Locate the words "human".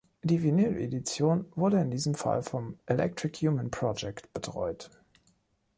3.47-3.69